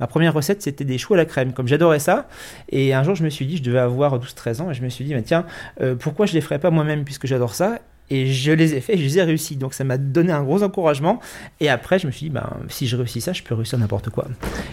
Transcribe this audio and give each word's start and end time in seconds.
Ma 0.00 0.06
première 0.06 0.34
recette, 0.34 0.62
c'était 0.62 0.84
des 0.84 0.98
choux 0.98 1.14
à 1.14 1.16
la 1.16 1.24
crème, 1.24 1.52
comme 1.52 1.68
j'adorais 1.68 1.98
ça. 1.98 2.28
Et 2.70 2.94
un 2.94 3.02
jour, 3.02 3.14
je 3.14 3.24
me 3.24 3.30
suis 3.30 3.46
dit, 3.46 3.56
je 3.56 3.62
devais 3.62 3.78
avoir 3.78 4.18
12-13 4.18 4.62
ans, 4.62 4.70
et 4.70 4.74
je 4.74 4.82
me 4.82 4.88
suis 4.88 5.04
dit, 5.04 5.14
mais 5.14 5.22
tiens, 5.22 5.46
euh, 5.80 5.94
pourquoi 5.94 6.26
je 6.26 6.34
les 6.34 6.40
ferais 6.40 6.58
pas 6.58 6.70
moi-même 6.70 7.04
puisque 7.04 7.26
j'adore 7.26 7.54
ça? 7.54 7.78
Et 8.10 8.26
je 8.26 8.52
les 8.52 8.74
ai 8.74 8.80
fait, 8.80 8.98
je 8.98 9.02
les 9.02 9.18
ai 9.18 9.22
réussi. 9.22 9.56
Donc 9.56 9.72
ça 9.72 9.84
m'a 9.84 9.96
donné 9.96 10.32
un 10.32 10.42
gros 10.42 10.62
encouragement. 10.62 11.20
Et 11.60 11.68
après, 11.70 11.98
je 11.98 12.06
me 12.06 12.12
suis 12.12 12.26
dit, 12.26 12.30
ben, 12.30 12.48
si 12.68 12.86
je 12.86 12.96
réussis 12.96 13.20
ça, 13.20 13.32
je 13.32 13.42
peux 13.42 13.54
réussir 13.54 13.78
n'importe 13.78 14.10
quoi. 14.10 14.26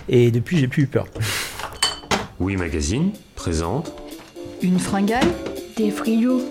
Et 0.10 0.32
depuis, 0.32 0.58
j'ai 0.58 0.68
plus 0.68 0.84
eu 0.84 0.88
peur. 0.88 1.08
Oui 2.40 2.58
Magazine 2.58 3.12
présente 3.36 3.94
Une 4.62 4.80
fringale 4.80 5.28
Des 5.78 5.92
frigos. 5.92 6.42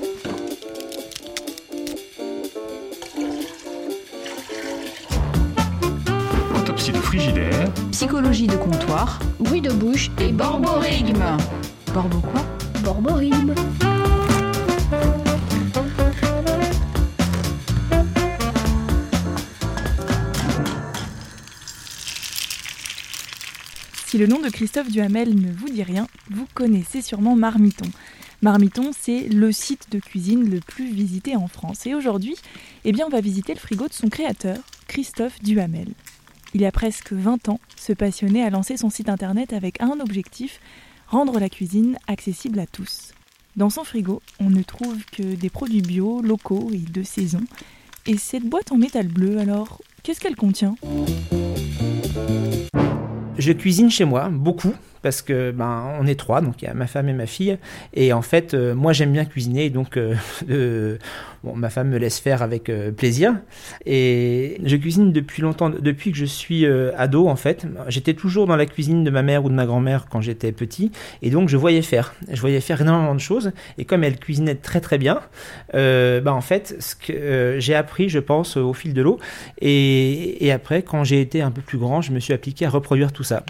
Frigidaire, 7.10 7.74
Psychologie 7.90 8.46
de 8.46 8.54
comptoir 8.54 9.18
Bruit 9.40 9.60
de 9.60 9.72
bouche 9.72 10.12
et 10.20 10.30
Borborigme 10.30 11.36
Borbo 11.92 12.20
quoi? 12.20 12.40
Borborigme. 12.84 13.52
Si 24.06 24.16
le 24.16 24.28
nom 24.28 24.38
de 24.38 24.48
Christophe 24.48 24.88
Duhamel 24.92 25.34
ne 25.34 25.52
vous 25.52 25.68
dit 25.68 25.82
rien, 25.82 26.06
vous 26.30 26.46
connaissez 26.54 27.02
sûrement 27.02 27.34
Marmiton. 27.34 27.90
Marmiton, 28.40 28.92
c'est 28.96 29.22
le 29.22 29.50
site 29.50 29.90
de 29.90 29.98
cuisine 29.98 30.48
le 30.48 30.60
plus 30.60 30.92
visité 30.92 31.34
en 31.34 31.48
France. 31.48 31.86
Et 31.86 31.94
aujourd'hui, 31.94 32.36
eh 32.84 32.92
bien, 32.92 33.06
on 33.06 33.10
va 33.10 33.20
visiter 33.20 33.52
le 33.52 33.58
frigo 33.58 33.88
de 33.88 33.92
son 33.92 34.08
créateur, 34.08 34.58
Christophe 34.86 35.42
Duhamel. 35.42 35.88
Il 36.52 36.60
y 36.60 36.66
a 36.66 36.72
presque 36.72 37.12
20 37.12 37.48
ans, 37.48 37.60
ce 37.76 37.92
passionné 37.92 38.42
a 38.42 38.50
lancé 38.50 38.76
son 38.76 38.90
site 38.90 39.08
internet 39.08 39.52
avec 39.52 39.80
un 39.80 40.00
objectif, 40.00 40.60
rendre 41.06 41.38
la 41.38 41.48
cuisine 41.48 41.96
accessible 42.08 42.58
à 42.58 42.66
tous. 42.66 43.12
Dans 43.54 43.70
son 43.70 43.84
frigo, 43.84 44.20
on 44.40 44.50
ne 44.50 44.62
trouve 44.62 45.04
que 45.12 45.22
des 45.22 45.48
produits 45.48 45.80
bio, 45.80 46.20
locaux 46.22 46.70
et 46.72 46.78
de 46.78 47.04
saison. 47.04 47.42
Et 48.06 48.16
cette 48.16 48.44
boîte 48.44 48.72
en 48.72 48.78
métal 48.78 49.06
bleu, 49.06 49.38
alors, 49.38 49.80
qu'est-ce 50.02 50.18
qu'elle 50.18 50.34
contient? 50.34 50.74
Je 53.38 53.52
cuisine 53.52 53.90
chez 53.90 54.04
moi, 54.04 54.28
beaucoup, 54.28 54.74
parce 55.02 55.22
que 55.22 55.50
ben 55.50 55.84
on 55.98 56.06
est 56.06 56.18
trois, 56.18 56.40
donc 56.40 56.62
il 56.62 56.66
y 56.66 56.68
a 56.68 56.74
ma 56.74 56.86
femme 56.86 57.08
et 57.08 57.12
ma 57.12 57.26
fille. 57.26 57.58
Et 57.94 58.12
en 58.12 58.22
fait, 58.22 58.54
euh, 58.54 58.74
moi 58.74 58.92
j'aime 58.92 59.12
bien 59.12 59.24
cuisiner, 59.24 59.70
donc 59.70 59.96
euh, 59.96 60.14
euh, 60.50 60.98
bon, 61.42 61.56
ma 61.56 61.70
femme 61.70 61.88
me 61.88 61.98
laisse 61.98 62.20
faire 62.20 62.42
avec 62.42 62.68
euh, 62.68 62.90
plaisir. 62.90 63.34
Et 63.86 64.60
je 64.64 64.76
cuisine 64.76 65.12
depuis 65.12 65.42
longtemps, 65.42 65.70
depuis 65.70 66.12
que 66.12 66.18
je 66.18 66.24
suis 66.24 66.66
ado 66.96 67.28
en 67.28 67.36
fait. 67.36 67.66
J'étais 67.88 68.14
toujours 68.14 68.46
dans 68.46 68.56
la 68.56 68.66
cuisine 68.66 69.04
de 69.04 69.10
ma 69.10 69.22
mère 69.22 69.44
ou 69.44 69.48
de 69.48 69.54
ma 69.54 69.66
grand-mère 69.66 70.06
quand 70.10 70.20
j'étais 70.20 70.52
petit, 70.52 70.92
et 71.22 71.30
donc 71.30 71.48
je 71.48 71.56
voyais 71.56 71.82
faire. 71.82 72.14
Je 72.30 72.40
voyais 72.40 72.60
faire 72.60 72.80
énormément 72.80 73.14
de 73.14 73.20
choses. 73.20 73.52
Et 73.78 73.84
comme 73.84 74.04
elle 74.04 74.18
cuisinait 74.18 74.54
très 74.54 74.80
très 74.80 74.98
bien, 74.98 75.20
ben 75.72 76.26
en 76.26 76.40
fait, 76.40 76.76
ce 76.78 76.94
que 76.94 77.56
j'ai 77.58 77.74
appris, 77.74 78.08
je 78.08 78.18
pense, 78.18 78.56
au 78.56 78.72
fil 78.72 78.94
de 78.94 79.02
l'eau. 79.02 79.18
Et 79.60 80.50
après, 80.52 80.82
quand 80.82 81.04
j'ai 81.04 81.20
été 81.20 81.42
un 81.42 81.50
peu 81.50 81.62
plus 81.62 81.78
grand, 81.78 82.02
je 82.02 82.12
me 82.12 82.20
suis 82.20 82.32
appliqué 82.32 82.66
à 82.66 82.70
reproduire 82.70 83.12
tout 83.12 83.24
ça. 83.24 83.44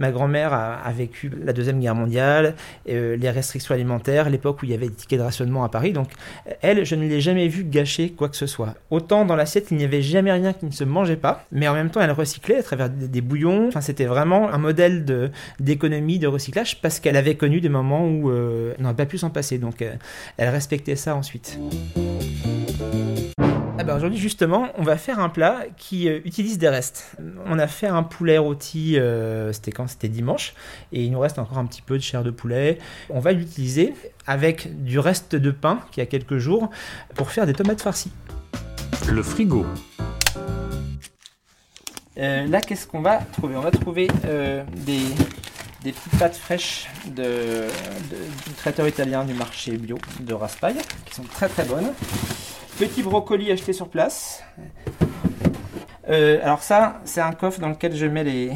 Ma 0.00 0.10
grand-mère 0.10 0.52
a, 0.52 0.90
vécu 0.92 1.30
la 1.44 1.52
Deuxième 1.52 1.78
Guerre 1.78 1.94
mondiale, 1.94 2.54
euh, 2.88 3.16
les 3.16 3.30
restrictions 3.30 3.74
alimentaires, 3.74 4.28
l'époque 4.30 4.62
où 4.62 4.64
il 4.64 4.72
y 4.72 4.74
avait 4.74 4.88
des 4.88 4.94
tickets 4.94 5.18
de 5.18 5.24
rationnement 5.24 5.62
à 5.62 5.68
Paris. 5.68 5.92
Donc, 5.92 6.08
elle, 6.62 6.84
je 6.84 6.94
ne 6.94 7.06
l'ai 7.06 7.20
jamais 7.20 7.46
vue 7.48 7.64
gâcher 7.64 8.10
quoi 8.10 8.28
que 8.28 8.36
ce 8.36 8.46
soit. 8.46 8.74
Autant 8.90 9.24
dans 9.24 9.36
l'assiette, 9.36 9.70
il 9.70 9.76
n'y 9.76 9.84
avait 9.84 10.02
jamais 10.02 10.32
rien 10.32 10.54
qui 10.54 10.64
ne 10.66 10.70
se 10.70 10.84
mangeait 10.84 11.16
pas, 11.16 11.44
mais 11.52 11.68
en 11.68 11.74
même 11.74 11.90
temps, 11.90 12.00
elle 12.00 12.10
recyclait 12.12 12.56
à 12.56 12.62
travers 12.62 12.88
des, 12.88 13.20
bouillons. 13.20 13.68
Enfin, 13.68 13.82
c'était 13.82 14.06
vraiment 14.06 14.50
un 14.50 14.58
modèle 14.58 15.04
d'économie, 15.58 16.18
de, 16.18 16.26
recyclage, 16.26 16.80
parce 16.80 16.98
qu'elle 16.98 17.16
avait 17.16 17.34
connu 17.34 17.60
des 17.60 17.68
moments 17.68 18.06
où 18.06 18.30
euh, 18.30 18.72
elle 18.76 18.82
n'aurait 18.82 18.96
pas 18.96 19.06
pu 19.06 19.18
s'en 19.18 19.30
passer. 19.30 19.58
Donc, 19.58 19.82
euh, 19.82 19.92
elle 20.38 20.48
respectait 20.48 20.96
ça 20.96 21.14
ensuite. 21.14 21.58
Ah 23.80 23.84
bah 23.84 23.96
aujourd'hui 23.96 24.18
justement, 24.18 24.68
on 24.76 24.82
va 24.82 24.98
faire 24.98 25.20
un 25.20 25.30
plat 25.30 25.62
qui 25.78 26.06
euh, 26.06 26.20
utilise 26.26 26.58
des 26.58 26.68
restes. 26.68 27.16
On 27.46 27.58
a 27.58 27.66
fait 27.66 27.86
un 27.86 28.02
poulet 28.02 28.36
rôti, 28.36 28.98
euh, 28.98 29.54
c'était 29.54 29.72
quand? 29.72 29.86
C'était 29.88 30.08
dimanche, 30.10 30.52
et 30.92 31.02
il 31.02 31.10
nous 31.10 31.18
reste 31.18 31.38
encore 31.38 31.56
un 31.56 31.64
petit 31.64 31.80
peu 31.80 31.96
de 31.96 32.02
chair 32.02 32.22
de 32.22 32.30
poulet. 32.30 32.76
On 33.08 33.20
va 33.20 33.32
l'utiliser 33.32 33.94
avec 34.26 34.84
du 34.84 34.98
reste 34.98 35.34
de 35.34 35.50
pain 35.50 35.80
qui 35.92 36.02
a 36.02 36.06
quelques 36.06 36.36
jours 36.36 36.68
pour 37.14 37.30
faire 37.30 37.46
des 37.46 37.54
tomates 37.54 37.80
farcies. 37.80 38.12
le 39.10 39.22
frigo, 39.22 39.64
Euh, 42.18 42.46
là, 42.48 42.60
qu'est-ce 42.60 42.86
qu'on 42.86 43.00
va 43.00 43.16
trouver? 43.32 43.56
On 43.56 43.60
va 43.62 43.70
trouver 43.70 44.08
euh, 44.26 44.62
des, 44.76 45.00
des 45.82 45.92
petites 45.92 46.18
pâtes 46.18 46.36
fraîches 46.36 46.86
de, 47.06 47.22
de- 47.22 48.46
du 48.46 48.52
traiteur 48.58 48.86
italien 48.86 49.24
du 49.24 49.32
marché 49.32 49.78
bio 49.78 49.96
de 50.20 50.34
Raspail, 50.34 50.76
qui 51.06 51.14
sont 51.14 51.22
très 51.22 51.48
très 51.48 51.64
bonnes. 51.64 51.92
Petit 52.80 53.02
brocoli 53.02 53.52
acheté 53.52 53.74
sur 53.74 53.88
place. 53.88 54.42
Euh, 56.08 56.40
alors 56.42 56.62
ça, 56.62 57.02
c'est 57.04 57.20
un 57.20 57.32
coffre 57.32 57.60
dans 57.60 57.68
lequel 57.68 57.94
je 57.94 58.06
mets 58.06 58.24
les, 58.24 58.52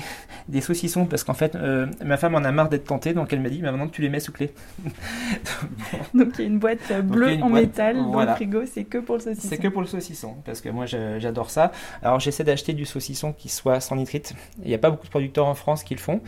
des 0.48 0.60
saucissons 0.60 1.06
parce 1.06 1.24
qu'en 1.24 1.34
fait, 1.34 1.54
euh, 1.54 1.86
ma 2.04 2.16
femme 2.16 2.34
en 2.34 2.44
a 2.44 2.52
marre 2.52 2.68
d'être 2.68 2.84
tentée, 2.84 3.14
donc 3.14 3.32
elle 3.32 3.40
m'a 3.40 3.48
dit, 3.48 3.60
bah, 3.62 3.70
maintenant 3.70 3.88
tu 3.88 4.02
les 4.02 4.08
mets 4.08 4.20
sous 4.20 4.32
clé. 4.32 4.52
Donc 6.14 6.28
il 6.38 6.40
y 6.40 6.44
a 6.44 6.46
une 6.46 6.58
boîte 6.58 6.78
euh, 6.90 7.02
Donc, 7.02 7.12
bleue 7.12 7.32
une 7.32 7.42
en 7.42 7.50
boîte, 7.50 7.62
métal 7.62 7.96
dans 7.96 8.20
le 8.20 8.26
frigo, 8.28 8.62
c'est 8.66 8.84
que 8.84 8.98
pour 8.98 9.16
le 9.16 9.20
saucisson. 9.20 9.48
C'est 9.48 9.58
que 9.58 9.68
pour 9.68 9.80
le 9.80 9.86
saucisson, 9.86 10.34
parce 10.44 10.60
que 10.60 10.68
moi 10.68 10.86
j'adore 10.86 11.50
ça. 11.50 11.72
Alors 12.02 12.20
j'essaie 12.20 12.44
d'acheter 12.44 12.72
du 12.72 12.84
saucisson 12.84 13.32
qui 13.32 13.48
soit 13.48 13.80
sans 13.80 13.96
nitrite. 13.96 14.34
Il 14.62 14.68
n'y 14.68 14.74
a 14.74 14.78
pas 14.78 14.90
beaucoup 14.90 15.06
de 15.06 15.10
producteurs 15.10 15.46
en 15.46 15.54
France 15.54 15.82
qui 15.82 15.94
le 15.94 16.00
font, 16.00 16.20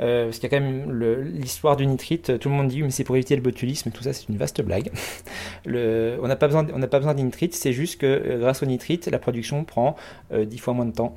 euh, 0.00 0.26
parce 0.26 0.38
qu'il 0.38 0.50
y 0.50 0.54
a 0.54 0.58
quand 0.58 0.64
même 0.64 0.92
l'histoire 1.34 1.76
du 1.76 1.86
nitrite. 1.86 2.38
Tout 2.38 2.48
le 2.48 2.54
monde 2.54 2.68
dit 2.68 2.82
mais 2.82 2.90
c'est 2.90 3.04
pour 3.04 3.16
éviter 3.16 3.36
le 3.36 3.42
botulisme, 3.42 3.90
tout 3.90 4.02
ça 4.02 4.12
c'est 4.12 4.28
une 4.28 4.36
vaste 4.36 4.62
blague. 4.62 4.90
Le- 5.64 6.18
on 6.22 6.28
n'a 6.28 6.36
pas 6.36 6.46
besoin, 6.46 6.66
on 6.74 6.78
n'a 6.78 6.88
pas 6.88 6.98
besoin 6.98 7.14
du 7.14 7.22
nitrite, 7.22 7.54
c'est 7.54 7.72
juste 7.72 8.00
que 8.00 8.38
grâce 8.40 8.62
au 8.62 8.66
nitrite, 8.66 9.06
la 9.08 9.18
production 9.18 9.64
prend 9.64 9.96
euh, 10.32 10.44
10 10.44 10.58
fois 10.58 10.74
moins 10.74 10.86
de 10.86 10.92
temps. 10.92 11.14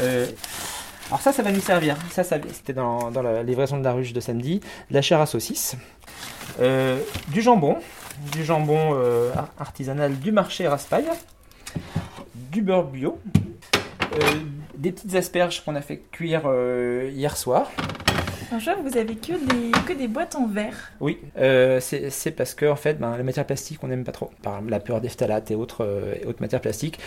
Euh, 0.00 0.26
alors 1.12 1.20
ça, 1.20 1.30
ça 1.30 1.42
va 1.42 1.52
nous 1.52 1.60
servir. 1.60 1.98
Ça, 2.10 2.24
c'était 2.24 2.72
dans, 2.72 3.10
la 3.10 3.42
livraison 3.42 3.76
de 3.76 3.84
la 3.84 3.92
ruche 3.92 4.14
de 4.14 4.20
samedi. 4.20 4.60
De 4.88 4.94
la 4.94 5.02
chair 5.02 5.20
à 5.20 5.26
saucisse, 5.26 5.76
euh, 6.58 6.98
du 7.28 7.42
jambon, 7.42 7.76
du 8.32 8.42
jambon 8.42 8.94
euh, 8.94 9.30
ar- 9.36 9.50
artisanal 9.58 10.18
du 10.18 10.32
marché 10.32 10.66
Raspail, 10.66 11.04
du 12.34 12.62
beurre 12.62 12.84
bio, 12.84 13.18
euh, 14.14 14.18
des 14.74 14.90
petites 14.90 15.14
asperges 15.14 15.62
qu'on 15.62 15.76
a 15.76 15.82
fait 15.82 15.98
cuire 16.12 16.50
hier 17.12 17.36
soir. 17.36 17.70
Que 18.58 18.88
vous 18.88 18.96
avez 18.98 19.14
que 19.14 19.32
des, 19.32 19.70
que 19.86 19.92
des 19.92 20.08
boîtes 20.08 20.34
en 20.34 20.46
verre. 20.46 20.92
Oui, 21.00 21.18
euh, 21.38 21.80
c'est 21.80 22.30
parce 22.32 22.54
que 22.54 22.66
en 22.66 22.76
fait, 22.76 22.98
ben, 22.98 23.16
la 23.16 23.22
matière 23.22 23.46
plastique, 23.46 23.78
on 23.82 23.88
n'aime 23.88 24.04
pas 24.04 24.12
trop. 24.12 24.30
Par 24.42 24.54
exemple, 24.54 24.70
la 24.70 24.80
peur 24.80 25.00
des 25.00 25.08
phtalates 25.08 25.50
et 25.50 25.54
autres, 25.54 25.84
euh, 25.84 26.14
et 26.22 26.26
autres 26.26 26.40
matières 26.40 26.60
plastiques. 26.60 26.98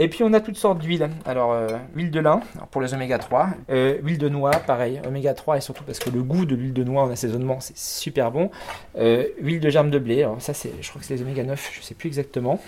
Et 0.00 0.08
puis 0.08 0.24
on 0.24 0.32
a 0.32 0.40
toutes 0.40 0.56
sortes 0.56 0.78
d'huiles. 0.78 1.10
Alors, 1.26 1.52
euh, 1.52 1.68
huile 1.94 2.10
de 2.10 2.20
lin 2.20 2.40
pour 2.70 2.80
les 2.80 2.94
oméga 2.94 3.18
3, 3.18 3.50
euh, 3.68 3.98
huile 4.02 4.16
de 4.16 4.30
noix, 4.30 4.50
pareil, 4.50 4.98
oméga 5.06 5.34
3 5.34 5.58
et 5.58 5.60
surtout 5.60 5.84
parce 5.84 5.98
que 5.98 6.08
le 6.08 6.22
goût 6.22 6.46
de 6.46 6.56
l'huile 6.56 6.72
de 6.72 6.82
noix 6.82 7.02
en 7.02 7.10
assaisonnement, 7.10 7.60
c'est 7.60 7.76
super 7.76 8.32
bon. 8.32 8.50
Euh, 8.96 9.26
huile 9.42 9.60
de 9.60 9.68
germe 9.68 9.90
de 9.90 9.98
blé, 9.98 10.22
alors 10.22 10.40
ça, 10.40 10.54
c'est, 10.54 10.72
je 10.80 10.88
crois 10.88 11.00
que 11.00 11.06
c'est 11.06 11.14
les 11.16 11.22
oméga 11.22 11.44
9, 11.44 11.72
je 11.74 11.82
sais 11.82 11.94
plus 11.94 12.06
exactement. 12.06 12.58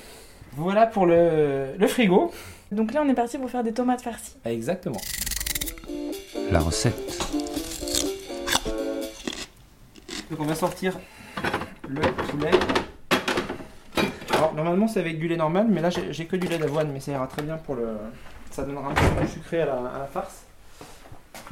Voilà 0.52 0.86
pour 0.86 1.06
le, 1.06 1.68
le 1.78 1.86
frigo. 1.86 2.30
Donc 2.70 2.92
là, 2.92 3.02
on 3.02 3.08
est 3.08 3.14
parti 3.14 3.38
pour 3.38 3.50
faire 3.50 3.64
des 3.64 3.72
tomates 3.72 4.02
farcies. 4.02 4.36
Exactement. 4.44 5.00
la 6.50 6.60
recette, 6.60 7.18
Donc 10.32 10.40
on 10.40 10.46
va 10.46 10.54
sortir 10.54 10.98
le 11.86 12.00
poulet. 12.00 12.52
Alors 14.32 14.54
normalement 14.54 14.88
c'est 14.88 15.00
avec 15.00 15.18
du 15.18 15.28
lait 15.28 15.36
normal, 15.36 15.66
mais 15.68 15.82
là 15.82 15.90
j'ai 15.90 16.24
que 16.24 16.36
du 16.36 16.46
lait 16.46 16.56
d'avoine, 16.56 16.90
mais 16.90 17.00
ça 17.00 17.12
ira 17.12 17.26
très 17.26 17.42
bien 17.42 17.58
pour 17.58 17.74
le. 17.74 17.98
Ça 18.50 18.64
donnera 18.64 18.92
un 18.92 18.94
peu 18.94 19.02
plus 19.18 19.28
sucré 19.28 19.60
à 19.60 19.66
la 19.66 20.06
farce. 20.10 20.46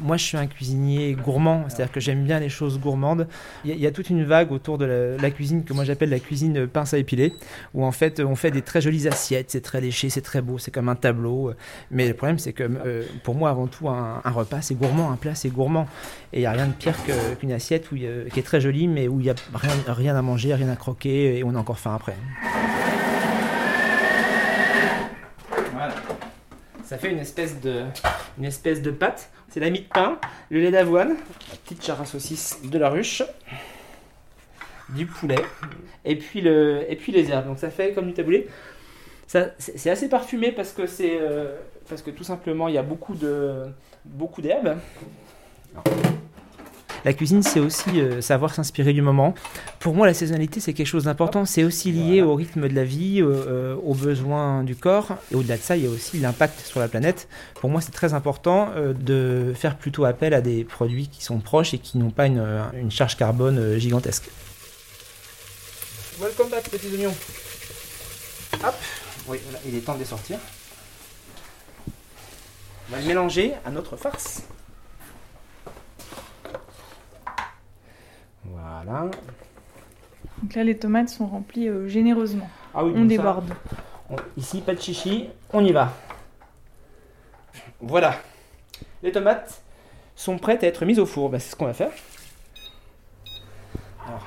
Moi 0.02 0.16
je 0.16 0.24
suis 0.24 0.36
un 0.36 0.46
cuisinier 0.46 1.12
gourmand, 1.14 1.64
c'est-à-dire 1.68 1.92
que 1.92 2.00
j'aime 2.00 2.24
bien 2.24 2.40
les 2.40 2.48
choses 2.48 2.78
gourmandes. 2.78 3.26
Il 3.64 3.76
y, 3.78 3.86
a- 3.86 3.90
toute 3.90 4.10
une 4.10 4.24
vague 4.24 4.52
autour 4.52 4.78
de 4.78 5.16
la, 5.20 5.30
cuisine 5.30 5.64
que 5.64 5.72
moi 5.72 5.84
j'appelle 5.84 6.10
la 6.10 6.20
cuisine 6.20 6.66
pince 6.66 6.94
à 6.94 6.98
épiler, 6.98 7.34
où 7.74 7.84
en 7.84 7.92
fait 7.92 8.20
on 8.20 8.34
fait 8.34 8.50
des 8.50 8.62
très 8.62 8.80
jolies 8.80 9.08
assiettes, 9.08 9.50
c'est 9.50 9.60
très 9.60 9.80
léché, 9.80 10.10
c'est 10.10 10.20
très 10.20 10.40
beau, 10.42 10.58
c'est 10.58 10.70
comme 10.70 10.88
un 10.88 10.94
tableau. 10.94 11.52
Mais 11.90 12.08
le 12.08 12.14
problème 12.14 12.38
c'est 12.38 12.52
que 12.52 12.62
euh, 12.62 13.02
pour 13.24 13.34
moi 13.34 13.50
avant 13.50 13.66
tout 13.66 13.88
un, 13.88 14.20
repas 14.24 14.62
c'est 14.62 14.74
gourmand, 14.74 15.10
un 15.10 15.16
plat 15.16 15.34
c'est 15.34 15.50
gourmand. 15.50 15.86
Et 16.32 16.38
il 16.38 16.40
n'y 16.40 16.46
a 16.46 16.52
rien 16.52 16.66
de 16.66 16.72
pire 16.72 16.94
qu'une 17.38 17.52
assiette 17.52 17.88
qui 17.88 18.04
est 18.06 18.42
très 18.42 18.60
jolie, 18.60 18.88
mais 18.88 19.08
où 19.08 19.20
il 19.20 19.24
n'y 19.24 19.30
a 19.30 19.34
rien, 19.54 19.72
rien 19.88 20.16
à 20.16 20.22
manger, 20.22 20.54
rien 20.54 20.68
à 20.68 20.76
croquer, 20.76 21.38
et 21.38 21.44
on 21.44 21.54
a 21.54 21.58
encore 21.58 21.78
faim 21.78 21.94
après. 21.94 22.14
Ça 26.90 26.98
fait 26.98 27.12
une 27.12 27.20
espèce 27.20 27.60
de, 27.60 27.84
une 28.36 28.44
espèce 28.44 28.82
de 28.82 28.90
pâte. 28.90 29.30
C'est 29.48 29.60
la 29.60 29.70
mie 29.70 29.82
de 29.82 29.86
pain, 29.86 30.18
le 30.50 30.58
lait 30.58 30.72
d'avoine, 30.72 31.14
petite 31.62 31.84
char 31.84 32.00
à 32.00 32.04
saucisse 32.04 32.62
de 32.64 32.76
la 32.78 32.88
ruche, 32.88 33.22
du 34.88 35.06
poulet, 35.06 35.38
et 36.04 36.16
puis, 36.16 36.40
le, 36.40 36.84
et 36.88 36.96
puis 36.96 37.12
les 37.12 37.30
herbes. 37.30 37.46
Donc 37.46 37.60
ça 37.60 37.70
fait 37.70 37.92
comme 37.92 38.08
du 38.08 38.12
taboulé. 38.12 38.48
C'est 39.28 39.88
assez 39.88 40.08
parfumé 40.08 40.50
parce 40.50 40.72
que 40.72 40.88
c'est 40.88 41.16
euh, 41.20 41.54
parce 41.88 42.02
que 42.02 42.10
tout 42.10 42.24
simplement 42.24 42.66
il 42.66 42.74
y 42.74 42.78
a 42.78 42.82
beaucoup 42.82 43.14
beaucoup 44.04 44.42
d'herbes. 44.42 44.76
La 47.04 47.14
cuisine, 47.14 47.42
c'est 47.42 47.60
aussi 47.60 48.00
euh, 48.00 48.20
savoir 48.20 48.54
s'inspirer 48.54 48.92
du 48.92 49.00
moment. 49.00 49.34
Pour 49.78 49.94
moi, 49.94 50.06
la 50.06 50.12
saisonnalité, 50.12 50.60
c'est 50.60 50.74
quelque 50.74 50.86
chose 50.86 51.04
d'important. 51.04 51.46
C'est 51.46 51.64
aussi 51.64 51.92
lié 51.92 52.20
au 52.20 52.34
rythme 52.34 52.68
de 52.68 52.74
la 52.74 52.84
vie, 52.84 53.22
euh, 53.22 53.74
aux 53.82 53.94
besoins 53.94 54.62
du 54.64 54.76
corps. 54.76 55.16
Et 55.32 55.34
au-delà 55.34 55.56
de 55.56 55.62
ça, 55.62 55.76
il 55.76 55.84
y 55.84 55.86
a 55.86 55.90
aussi 55.90 56.18
l'impact 56.18 56.60
sur 56.60 56.78
la 56.78 56.88
planète. 56.88 57.28
Pour 57.54 57.70
moi, 57.70 57.80
c'est 57.80 57.92
très 57.92 58.12
important 58.12 58.70
euh, 58.76 58.92
de 58.92 59.54
faire 59.54 59.78
plutôt 59.78 60.04
appel 60.04 60.34
à 60.34 60.42
des 60.42 60.64
produits 60.64 61.08
qui 61.08 61.24
sont 61.24 61.38
proches 61.38 61.72
et 61.72 61.78
qui 61.78 61.96
n'ont 61.96 62.10
pas 62.10 62.26
une, 62.26 62.46
une 62.74 62.90
charge 62.90 63.16
carbone 63.16 63.78
gigantesque. 63.78 64.30
Welcome 66.20 66.50
back, 66.50 66.68
petits 66.68 66.88
oignons. 66.92 67.14
Hop, 68.62 68.74
oui, 69.26 69.38
voilà, 69.44 69.58
il 69.66 69.74
est 69.74 69.80
temps 69.80 69.94
de 69.94 70.00
les 70.00 70.04
sortir. 70.04 70.38
On 72.88 72.92
va 72.92 73.00
le 73.00 73.06
mélanger 73.06 73.54
à 73.64 73.70
notre 73.70 73.96
farce. 73.96 74.42
Voilà. 78.90 79.10
Donc 80.42 80.54
là, 80.54 80.64
les 80.64 80.76
tomates 80.76 81.08
sont 81.10 81.26
remplies 81.26 81.68
euh, 81.68 81.86
généreusement. 81.86 82.48
Ah 82.74 82.84
oui, 82.84 82.92
On 82.96 83.02
ça, 83.02 83.04
déborde. 83.06 83.52
on- 84.10 84.16
ici, 84.36 84.60
pas 84.62 84.74
de 84.74 84.80
chichi, 84.80 85.28
on 85.52 85.64
y 85.64 85.72
va. 85.72 85.92
Voilà. 87.80 88.14
Les 89.02 89.12
tomates 89.12 89.62
sont 90.16 90.38
prêtes 90.38 90.64
à 90.64 90.66
être 90.66 90.84
mises 90.84 90.98
au 90.98 91.06
four. 91.06 91.30
Bah, 91.30 91.38
c'est 91.38 91.50
ce 91.50 91.56
qu'on 91.56 91.66
va 91.66 91.72
faire. 91.74 91.90
Alors, 94.06 94.24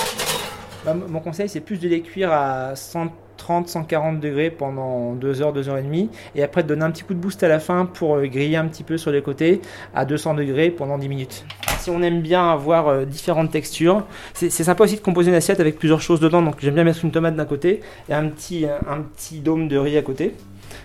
bah, 0.85 0.93
mon 0.93 1.19
conseil, 1.19 1.49
c'est 1.49 1.59
plus 1.61 1.79
de 1.79 1.87
les 1.89 2.01
cuire 2.01 2.31
à 2.31 2.75
130, 2.75 3.67
140 3.67 4.19
degrés 4.19 4.49
pendant 4.51 5.13
2 5.13 5.41
heures, 5.41 5.51
2 5.53 5.67
heures 5.69 5.77
et 5.77 5.83
demie. 5.83 6.09
Et 6.35 6.43
après, 6.43 6.63
de 6.63 6.67
donner 6.69 6.83
un 6.83 6.91
petit 6.91 7.03
coup 7.03 7.13
de 7.13 7.19
boost 7.19 7.43
à 7.43 7.47
la 7.47 7.59
fin 7.59 7.85
pour 7.85 8.15
euh, 8.15 8.27
griller 8.27 8.57
un 8.57 8.67
petit 8.67 8.83
peu 8.83 8.97
sur 8.97 9.11
les 9.11 9.21
côtés 9.21 9.61
à 9.93 10.05
200 10.05 10.35
degrés 10.35 10.69
pendant 10.71 10.97
10 10.97 11.09
minutes. 11.09 11.45
Si 11.83 11.89
on 11.89 12.01
aime 12.01 12.21
bien 12.21 12.49
avoir 12.49 12.87
euh, 12.87 13.03
différentes 13.03 13.51
textures, 13.51 14.05
c'est 14.33 14.49
sympa 14.49 14.85
aussi 14.85 14.95
de 14.95 15.01
composer 15.01 15.31
une 15.31 15.35
assiette 15.35 15.59
avec 15.59 15.77
plusieurs 15.77 15.99
choses 15.99 16.21
dedans. 16.21 16.41
Donc 16.41 16.55
j'aime 16.59 16.75
bien 16.75 16.85
mettre 16.85 17.03
une 17.03 17.11
tomate 17.11 17.35
d'un 17.35 17.43
côté 17.43 17.81
et 18.07 18.13
un 18.13 18.29
petit, 18.29 18.65
un 18.65 19.01
petit 19.01 19.41
dôme 19.41 19.67
de 19.67 19.77
riz 19.77 19.97
à 19.97 20.01
côté. 20.01 20.33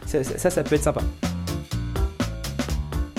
Ça, 0.06 0.24
ça 0.24 0.62
peut 0.64 0.74
être 0.74 0.82
sympa. 0.82 1.02